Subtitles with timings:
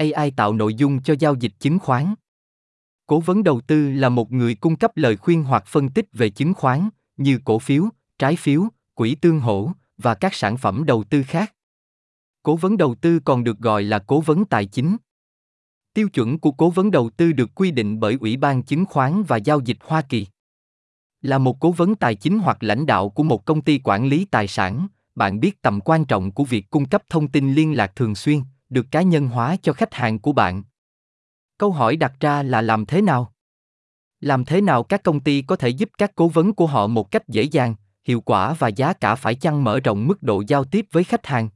[0.00, 2.14] AI tạo nội dung cho giao dịch chứng khoán.
[3.06, 6.30] Cố vấn đầu tư là một người cung cấp lời khuyên hoặc phân tích về
[6.30, 7.84] chứng khoán, như cổ phiếu,
[8.18, 11.54] trái phiếu, quỹ tương hỗ và các sản phẩm đầu tư khác.
[12.42, 14.96] Cố vấn đầu tư còn được gọi là cố vấn tài chính.
[15.94, 19.22] Tiêu chuẩn của cố vấn đầu tư được quy định bởi Ủy ban Chứng khoán
[19.22, 20.26] và Giao dịch Hoa Kỳ.
[21.22, 24.24] Là một cố vấn tài chính hoặc lãnh đạo của một công ty quản lý
[24.24, 27.96] tài sản, bạn biết tầm quan trọng của việc cung cấp thông tin liên lạc
[27.96, 28.40] thường xuyên,
[28.70, 30.62] được cá nhân hóa cho khách hàng của bạn.
[31.58, 33.32] Câu hỏi đặt ra là làm thế nào?
[34.20, 37.10] Làm thế nào các công ty có thể giúp các cố vấn của họ một
[37.10, 40.64] cách dễ dàng, hiệu quả và giá cả phải chăng mở rộng mức độ giao
[40.64, 41.48] tiếp với khách hàng?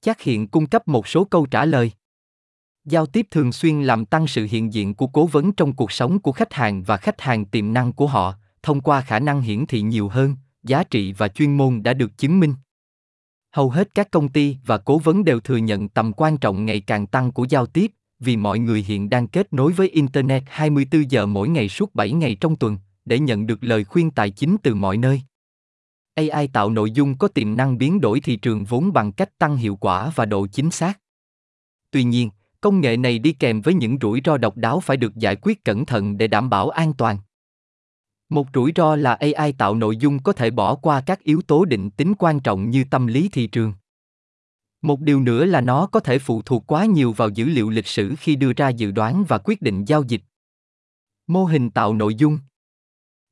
[0.00, 1.92] Chắc hiện cung cấp một số câu trả lời.
[2.84, 6.18] Giao tiếp thường xuyên làm tăng sự hiện diện của cố vấn trong cuộc sống
[6.18, 9.66] của khách hàng và khách hàng tiềm năng của họ, thông qua khả năng hiển
[9.66, 12.54] thị nhiều hơn, giá trị và chuyên môn đã được chứng minh.
[13.52, 16.80] Hầu hết các công ty và cố vấn đều thừa nhận tầm quan trọng ngày
[16.80, 21.10] càng tăng của giao tiếp, vì mọi người hiện đang kết nối với Internet 24
[21.10, 24.56] giờ mỗi ngày suốt 7 ngày trong tuần, để nhận được lời khuyên tài chính
[24.62, 25.22] từ mọi nơi.
[26.14, 29.56] AI tạo nội dung có tiềm năng biến đổi thị trường vốn bằng cách tăng
[29.56, 30.98] hiệu quả và độ chính xác.
[31.90, 35.16] Tuy nhiên, công nghệ này đi kèm với những rủi ro độc đáo phải được
[35.16, 37.18] giải quyết cẩn thận để đảm bảo an toàn.
[38.28, 41.64] Một rủi ro là AI tạo nội dung có thể bỏ qua các yếu tố
[41.64, 43.72] định tính quan trọng như tâm lý thị trường.
[44.82, 47.86] Một điều nữa là nó có thể phụ thuộc quá nhiều vào dữ liệu lịch
[47.86, 50.20] sử khi đưa ra dự đoán và quyết định giao dịch.
[51.26, 52.38] Mô hình tạo nội dung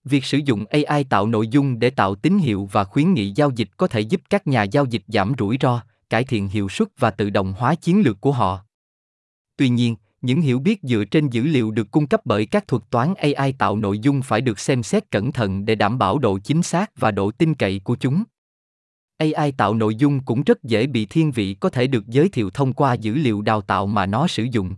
[0.04, 3.50] Việc sử dụng AI tạo nội dung để tạo tín hiệu và khuyến nghị giao
[3.50, 6.88] dịch có thể giúp các nhà giao dịch giảm rủi ro, cải thiện hiệu suất
[6.98, 8.64] và tự động hóa chiến lược của họ.
[9.56, 12.82] Tuy nhiên, những hiểu biết dựa trên dữ liệu được cung cấp bởi các thuật
[12.90, 16.38] toán AI tạo nội dung phải được xem xét cẩn thận để đảm bảo độ
[16.38, 18.24] chính xác và độ tin cậy của chúng.
[19.18, 22.50] AI tạo nội dung cũng rất dễ bị thiên vị có thể được giới thiệu
[22.50, 24.74] thông qua dữ liệu đào tạo mà nó sử dụng.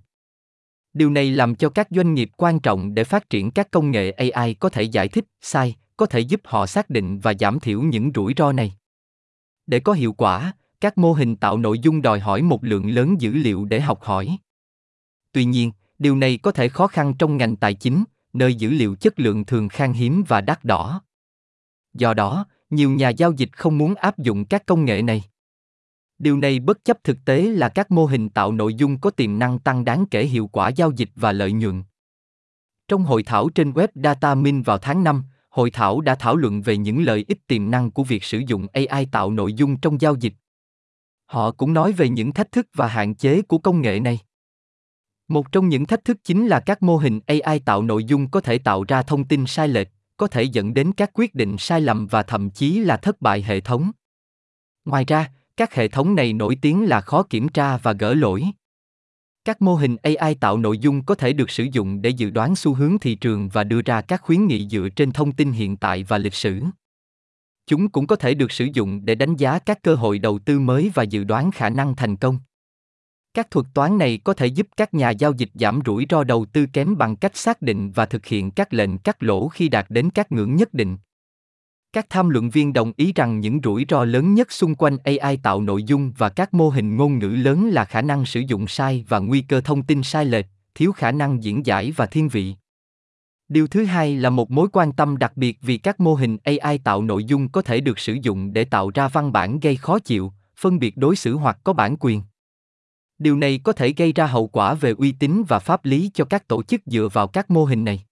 [0.92, 4.10] Điều này làm cho các doanh nghiệp quan trọng để phát triển các công nghệ
[4.10, 7.82] AI có thể giải thích sai, có thể giúp họ xác định và giảm thiểu
[7.82, 8.72] những rủi ro này.
[9.66, 13.20] Để có hiệu quả, các mô hình tạo nội dung đòi hỏi một lượng lớn
[13.20, 14.38] dữ liệu để học hỏi.
[15.32, 18.94] Tuy nhiên, điều này có thể khó khăn trong ngành tài chính, nơi dữ liệu
[18.94, 21.02] chất lượng thường khan hiếm và đắt đỏ.
[21.94, 25.24] Do đó, nhiều nhà giao dịch không muốn áp dụng các công nghệ này.
[26.18, 29.38] Điều này bất chấp thực tế là các mô hình tạo nội dung có tiềm
[29.38, 31.82] năng tăng đáng kể hiệu quả giao dịch và lợi nhuận.
[32.88, 36.76] Trong hội thảo trên web DataMin vào tháng 5, hội thảo đã thảo luận về
[36.76, 40.14] những lợi ích tiềm năng của việc sử dụng AI tạo nội dung trong giao
[40.14, 40.32] dịch.
[41.26, 44.18] Họ cũng nói về những thách thức và hạn chế của công nghệ này.
[45.28, 48.40] Một trong những thách thức chính là các mô hình AI tạo nội dung có
[48.40, 51.80] thể tạo ra thông tin sai lệch, có thể dẫn đến các quyết định sai
[51.80, 53.90] lầm và thậm chí là thất bại hệ thống.
[54.84, 58.44] Ngoài ra, các hệ thống này nổi tiếng là khó kiểm tra và gỡ lỗi.
[59.44, 62.56] Các mô hình AI tạo nội dung có thể được sử dụng để dự đoán
[62.56, 65.76] xu hướng thị trường và đưa ra các khuyến nghị dựa trên thông tin hiện
[65.76, 66.60] tại và lịch sử.
[67.66, 70.60] Chúng cũng có thể được sử dụng để đánh giá các cơ hội đầu tư
[70.60, 72.38] mới và dự đoán khả năng thành công.
[73.38, 76.46] Các thuật toán này có thể giúp các nhà giao dịch giảm rủi ro đầu
[76.52, 79.86] tư kém bằng cách xác định và thực hiện các lệnh cắt lỗ khi đạt
[79.88, 80.96] đến các ngưỡng nhất định.
[81.92, 85.36] Các tham luận viên đồng ý rằng những rủi ro lớn nhất xung quanh AI
[85.36, 88.66] tạo nội dung và các mô hình ngôn ngữ lớn là khả năng sử dụng
[88.66, 92.28] sai và nguy cơ thông tin sai lệch, thiếu khả năng diễn giải và thiên
[92.28, 92.54] vị.
[93.48, 96.78] Điều thứ hai là một mối quan tâm đặc biệt vì các mô hình AI
[96.78, 99.98] tạo nội dung có thể được sử dụng để tạo ra văn bản gây khó
[99.98, 102.22] chịu, phân biệt đối xử hoặc có bản quyền.
[103.18, 106.24] Điều này có thể gây ra hậu quả về uy tín và pháp lý cho
[106.24, 108.04] các tổ chức dựa vào các mô hình này.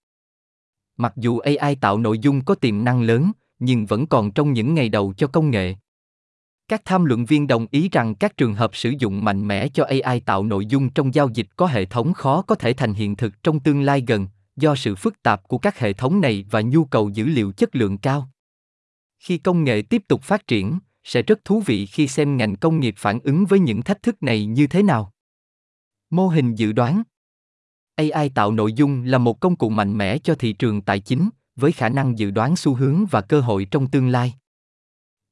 [0.96, 4.74] Mặc dù AI tạo nội dung có tiềm năng lớn, nhưng vẫn còn trong những
[4.74, 5.74] ngày đầu cho công nghệ.
[6.68, 9.84] Các tham luận viên đồng ý rằng các trường hợp sử dụng mạnh mẽ cho
[9.84, 13.16] AI tạo nội dung trong giao dịch có hệ thống khó có thể thành hiện
[13.16, 16.60] thực trong tương lai gần, do sự phức tạp của các hệ thống này và
[16.60, 18.28] nhu cầu dữ liệu chất lượng cao.
[19.18, 22.80] Khi công nghệ tiếp tục phát triển, sẽ rất thú vị khi xem ngành công
[22.80, 25.12] nghiệp phản ứng với những thách thức này như thế nào.
[26.10, 27.02] Mô hình dự đoán
[27.96, 31.28] AI tạo nội dung là một công cụ mạnh mẽ cho thị trường tài chính,
[31.56, 34.34] với khả năng dự đoán xu hướng và cơ hội trong tương lai.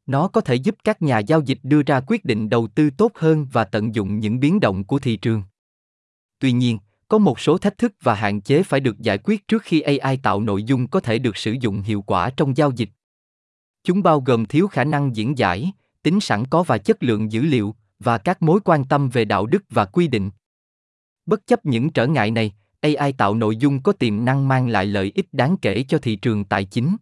[0.07, 3.13] Nó có thể giúp các nhà giao dịch đưa ra quyết định đầu tư tốt
[3.15, 5.43] hơn và tận dụng những biến động của thị trường.
[6.39, 6.79] Tuy nhiên,
[7.09, 10.17] có một số thách thức và hạn chế phải được giải quyết trước khi AI
[10.17, 12.89] tạo nội dung có thể được sử dụng hiệu quả trong giao dịch.
[13.85, 15.73] Chúng bao gồm thiếu khả năng diễn giải,
[16.03, 19.47] tính sẵn có và chất lượng dữ liệu, và các mối quan tâm về đạo
[19.47, 20.31] đức và quy định.
[21.27, 24.87] Bất chấp những trở ngại này, AI tạo nội dung có tiềm năng mang lại
[24.87, 26.97] lợi ích đáng kể cho thị trường tài chính.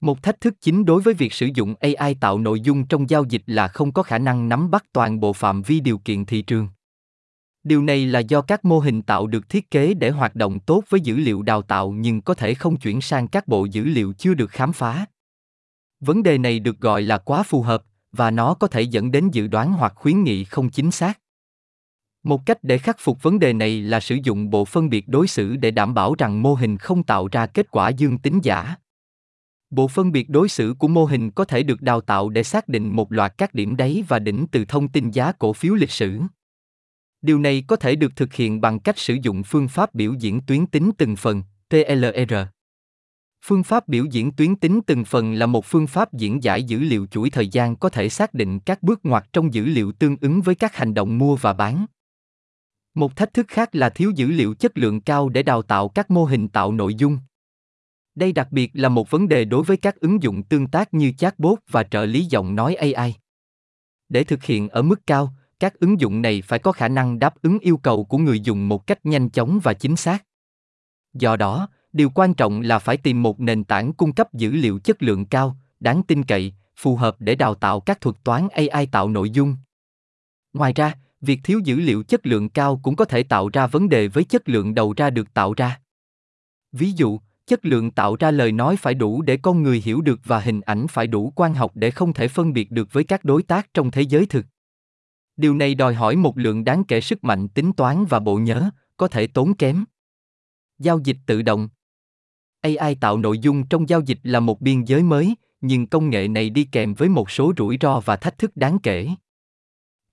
[0.00, 3.24] Một thách thức chính đối với việc sử dụng AI tạo nội dung trong giao
[3.24, 6.42] dịch là không có khả năng nắm bắt toàn bộ phạm vi điều kiện thị
[6.42, 6.68] trường.
[7.64, 10.84] Điều này là do các mô hình tạo được thiết kế để hoạt động tốt
[10.88, 14.12] với dữ liệu đào tạo nhưng có thể không chuyển sang các bộ dữ liệu
[14.12, 15.06] chưa được khám phá.
[16.00, 19.30] Vấn đề này được gọi là quá phù hợp và nó có thể dẫn đến
[19.32, 21.20] dự đoán hoặc khuyến nghị không chính xác.
[22.22, 25.28] Một cách để khắc phục vấn đề này là sử dụng bộ phân biệt đối
[25.28, 28.76] xử để đảm bảo rằng mô hình không tạo ra kết quả dương tính giả.
[29.70, 32.68] Bộ phân biệt đối xử của mô hình có thể được đào tạo để xác
[32.68, 35.90] định một loạt các điểm đáy và đỉnh từ thông tin giá cổ phiếu lịch
[35.90, 36.20] sử.
[37.22, 40.40] Điều này có thể được thực hiện bằng cách sử dụng phương pháp biểu diễn
[40.40, 42.34] tuyến tính từng phần, TLR.
[43.44, 46.78] Phương pháp biểu diễn tuyến tính từng phần là một phương pháp diễn giải dữ
[46.78, 50.16] liệu chuỗi thời gian có thể xác định các bước ngoặt trong dữ liệu tương
[50.20, 51.86] ứng với các hành động mua và bán.
[52.94, 56.10] Một thách thức khác là thiếu dữ liệu chất lượng cao để đào tạo các
[56.10, 57.18] mô hình tạo nội dung.
[58.14, 61.12] Đây đặc biệt là một vấn đề đối với các ứng dụng tương tác như
[61.18, 63.14] chatbot và trợ lý giọng nói AI.
[64.08, 67.42] Để thực hiện ở mức cao, các ứng dụng này phải có khả năng đáp
[67.42, 70.24] ứng yêu cầu của người dùng một cách nhanh chóng và chính xác.
[71.14, 74.78] Do đó, điều quan trọng là phải tìm một nền tảng cung cấp dữ liệu
[74.78, 78.86] chất lượng cao, đáng tin cậy, phù hợp để đào tạo các thuật toán AI
[78.86, 79.56] tạo nội dung.
[80.52, 83.88] Ngoài ra, việc thiếu dữ liệu chất lượng cao cũng có thể tạo ra vấn
[83.88, 85.80] đề với chất lượng đầu ra được tạo ra.
[86.72, 90.20] Ví dụ, chất lượng tạo ra lời nói phải đủ để con người hiểu được
[90.24, 93.24] và hình ảnh phải đủ quan học để không thể phân biệt được với các
[93.24, 94.46] đối tác trong thế giới thực.
[95.36, 98.70] Điều này đòi hỏi một lượng đáng kể sức mạnh tính toán và bộ nhớ,
[98.96, 99.84] có thể tốn kém.
[100.78, 101.68] Giao dịch tự động
[102.76, 106.28] AI tạo nội dung trong giao dịch là một biên giới mới, nhưng công nghệ
[106.28, 109.08] này đi kèm với một số rủi ro và thách thức đáng kể.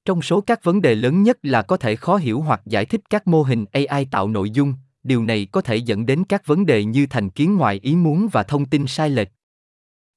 [0.06, 3.02] Trong số các vấn đề lớn nhất là có thể khó hiểu hoặc giải thích
[3.10, 4.74] các mô hình AI tạo nội dung,
[5.04, 8.28] điều này có thể dẫn đến các vấn đề như thành kiến ngoài ý muốn
[8.32, 9.30] và thông tin sai lệch.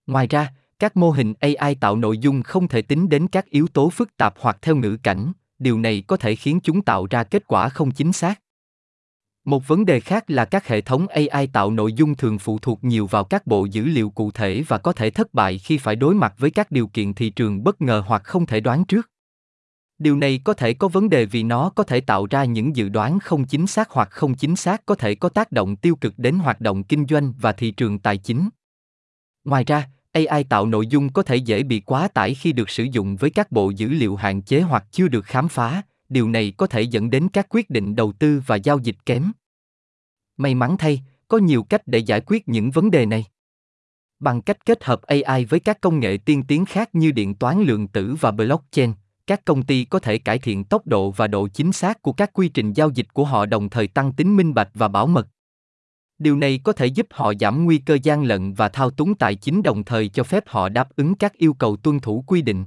[0.07, 3.67] Ngoài ra, các mô hình AI tạo nội dung không thể tính đến các yếu
[3.67, 7.25] tố phức tạp hoặc theo ngữ cảnh, điều này có thể khiến chúng tạo ra
[7.25, 8.41] kết quả không chính xác.
[9.49, 12.85] Một vấn đề khác là các hệ thống AI tạo nội dung thường phụ thuộc
[12.85, 15.97] nhiều vào các bộ dữ liệu cụ thể và có thể thất bại khi phải
[15.97, 19.11] đối mặt với các điều kiện thị trường bất ngờ hoặc không thể đoán trước.
[19.99, 22.89] Điều này có thể có vấn đề vì nó có thể tạo ra những dự
[22.89, 26.15] đoán không chính xác hoặc không chính xác có thể có tác động tiêu cực
[26.17, 28.49] đến hoạt động kinh doanh và thị trường tài chính.
[29.45, 32.85] Ngoài ra, AI tạo nội dung có thể dễ bị quá tải khi được sử
[32.85, 36.53] dụng với các bộ dữ liệu hạn chế hoặc chưa được khám phá, điều này
[36.57, 39.33] có thể dẫn đến các quyết định đầu tư và giao dịch kém.
[40.37, 43.25] May mắn thay, có nhiều cách để giải quyết những vấn đề này.
[44.21, 47.63] Bằng cách kết hợp AI với các công nghệ tiên tiến khác như điện toán
[47.63, 48.93] lượng tử và blockchain,
[49.27, 52.31] các công ty có thể cải thiện tốc độ và độ chính xác của các
[52.33, 55.29] quy trình giao dịch của họ đồng thời tăng tính minh bạch và bảo mật.
[56.19, 59.35] Điều này có thể giúp họ giảm nguy cơ gian lận và thao túng tài
[59.35, 62.65] chính đồng thời cho phép họ đáp ứng các yêu cầu tuân thủ quy định.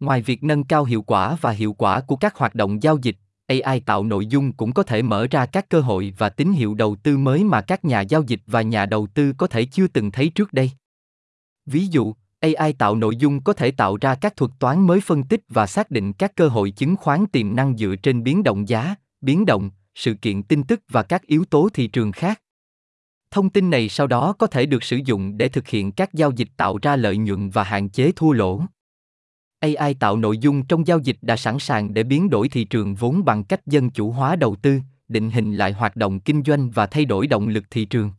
[0.00, 3.16] Ngoài việc nâng cao hiệu quả và hiệu quả của các hoạt động giao dịch,
[3.46, 6.74] AI tạo nội dung cũng có thể mở ra các cơ hội và tín hiệu
[6.74, 9.86] đầu tư mới mà các nhà giao dịch và nhà đầu tư có thể chưa
[9.86, 10.70] từng thấy trước đây.
[11.66, 15.22] Ví dụ, AI tạo nội dung có thể tạo ra các thuật toán mới phân
[15.22, 18.68] tích và xác định các cơ hội chứng khoán tiềm năng dựa trên biến động
[18.68, 22.42] giá, biến động, sự kiện tin tức và các yếu tố thị trường khác.
[23.30, 26.30] Thông tin này sau đó có thể được sử dụng để thực hiện các giao
[26.30, 28.62] dịch tạo ra lợi nhuận và hạn chế thua lỗ.
[29.74, 32.94] AI tạo nội dung trong giao dịch đã sẵn sàng để biến đổi thị trường
[32.94, 36.70] vốn bằng cách dân chủ hóa đầu tư, định hình lại hoạt động kinh doanh
[36.70, 38.10] và thay đổi động lực thị trường.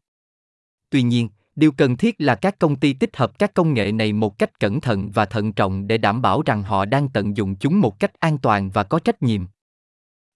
[0.90, 4.14] Tuy nhiên, điều cần thiết là các công ty tích hợp các công nghệ này
[4.14, 7.56] một cách cẩn thận và thận trọng để đảm bảo rằng họ đang tận dụng
[7.56, 9.46] chúng một cách an toàn và có trách nhiệm.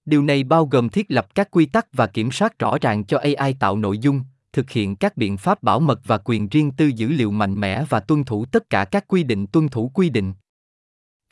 [0.05, 3.17] Điều này bao gồm thiết lập các quy tắc và kiểm soát rõ ràng cho
[3.17, 4.21] AI tạo nội dung,
[4.53, 7.83] thực hiện các biện pháp bảo mật và quyền riêng tư dữ liệu mạnh mẽ
[7.89, 10.33] và tuân thủ tất cả các quy định tuân thủ quy định.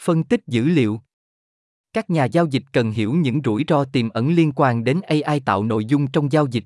[0.04, 1.02] Phân tích dữ liệu
[1.94, 5.40] Các nhà giao dịch cần hiểu những rủi ro tiềm ẩn liên quan đến AI
[5.40, 6.64] tạo nội dung trong giao dịch.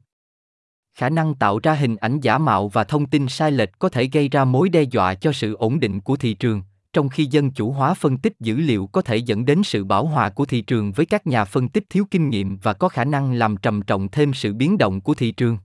[0.93, 4.09] Khả năng tạo ra hình ảnh giả mạo và thông tin sai lệch có thể
[4.13, 6.61] gây ra mối đe dọa cho sự ổn định của thị trường,
[6.93, 10.05] trong khi dân chủ hóa phân tích dữ liệu có thể dẫn đến sự bảo
[10.05, 13.05] hòa của thị trường với các nhà phân tích thiếu kinh nghiệm và có khả
[13.05, 15.57] năng làm trầm trọng thêm sự biến động của thị trường.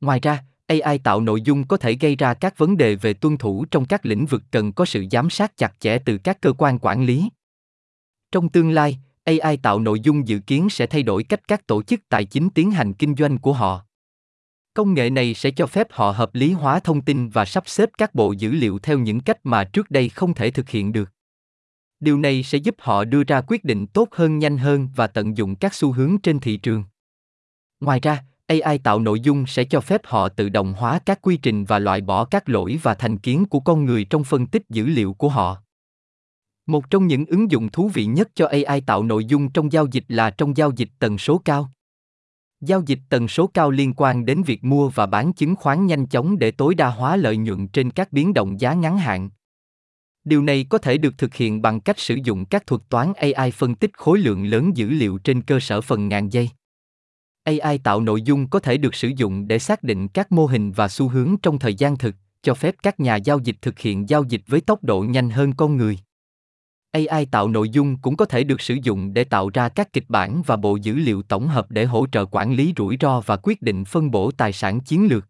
[0.00, 3.36] Ngoài ra, AI tạo nội dung có thể gây ra các vấn đề về tuân
[3.36, 6.52] thủ trong các lĩnh vực cần có sự giám sát chặt chẽ từ các cơ
[6.58, 7.28] quan quản lý.
[8.32, 11.82] Trong tương lai, AI tạo nội dung dự kiến sẽ thay đổi cách các tổ
[11.82, 13.84] chức tài chính tiến hành kinh doanh của họ.
[14.74, 17.90] Công nghệ này sẽ cho phép họ hợp lý hóa thông tin và sắp xếp
[17.98, 21.10] các bộ dữ liệu theo những cách mà trước đây không thể thực hiện được.
[22.00, 25.36] Điều này sẽ giúp họ đưa ra quyết định tốt hơn nhanh hơn và tận
[25.36, 26.84] dụng các xu hướng trên thị trường.
[27.80, 31.36] Ngoài ra, AI tạo nội dung sẽ cho phép họ tự động hóa các quy
[31.36, 34.62] trình và loại bỏ các lỗi và thành kiến của con người trong phân tích
[34.68, 35.56] dữ liệu của họ.
[36.66, 39.86] Một trong những ứng dụng thú vị nhất cho AI tạo nội dung trong giao
[39.86, 41.70] dịch là trong giao dịch tần số cao.
[42.60, 46.06] Giao dịch tần số cao liên quan đến việc mua và bán chứng khoán nhanh
[46.06, 49.30] chóng để tối đa hóa lợi nhuận trên các biến động giá ngắn hạn.
[50.24, 53.50] Điều này có thể được thực hiện bằng cách sử dụng các thuật toán AI
[53.50, 56.50] phân tích khối lượng lớn dữ liệu trên cơ sở phần ngàn giây.
[57.44, 60.72] AI tạo nội dung có thể được sử dụng để xác định các mô hình
[60.72, 64.08] và xu hướng trong thời gian thực, cho phép các nhà giao dịch thực hiện
[64.08, 65.98] giao dịch với tốc độ nhanh hơn con người.
[66.92, 70.04] AI tạo nội dung cũng có thể được sử dụng để tạo ra các kịch
[70.08, 73.36] bản và bộ dữ liệu tổng hợp để hỗ trợ quản lý rủi ro và
[73.36, 75.28] quyết định phân bổ tài sản chiến lược.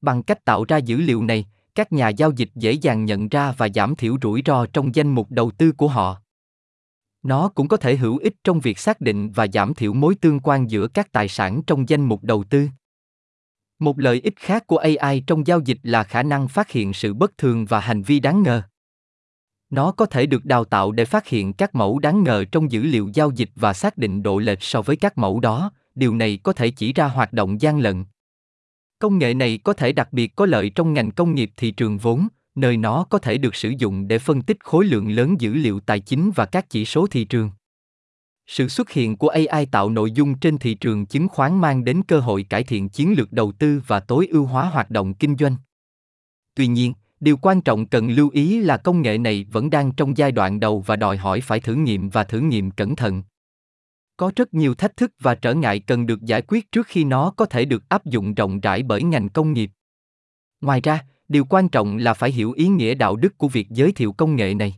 [0.00, 3.54] Bằng cách tạo ra dữ liệu này, các nhà giao dịch dễ dàng nhận ra
[3.56, 6.20] và giảm thiểu rủi ro trong danh mục đầu tư của họ.
[7.24, 10.40] Nó cũng có thể hữu ích trong việc xác định và giảm thiểu mối tương
[10.40, 12.68] quan giữa các tài sản trong danh mục đầu tư.
[13.78, 17.14] Một lợi ích khác của AI trong giao dịch là khả năng phát hiện sự
[17.14, 18.62] bất thường và hành vi đáng ngờ.
[19.70, 22.82] Nó có thể được đào tạo để phát hiện các mẫu đáng ngờ trong dữ
[22.82, 26.38] liệu giao dịch và xác định độ lệch so với các mẫu đó, điều này
[26.42, 28.04] có thể chỉ ra hoạt động gian lận.
[28.98, 31.98] Công nghệ này có thể đặc biệt có lợi trong ngành công nghiệp thị trường
[31.98, 35.54] vốn, nơi nó có thể được sử dụng để phân tích khối lượng lớn dữ
[35.54, 37.50] liệu tài chính và các chỉ số thị trường.
[38.46, 42.02] Sự xuất hiện của AI tạo nội dung trên thị trường chứng khoán mang đến
[42.08, 45.36] cơ hội cải thiện chiến lược đầu tư và tối ưu hóa hoạt động kinh
[45.36, 45.56] doanh.
[46.54, 50.16] Tuy nhiên, điều quan trọng cần lưu ý là công nghệ này vẫn đang trong
[50.16, 53.22] giai đoạn đầu và đòi hỏi phải thử nghiệm và thử nghiệm cẩn thận.
[54.16, 57.30] Có rất nhiều thách thức và trở ngại cần được giải quyết trước khi nó
[57.30, 59.70] có thể được áp dụng rộng rãi bởi ngành công nghiệp.
[60.60, 63.92] Ngoài ra, điều quan trọng là phải hiểu ý nghĩa đạo đức của việc giới
[63.92, 64.74] thiệu công nghệ này.